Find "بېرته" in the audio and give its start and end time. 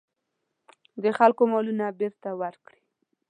1.99-2.29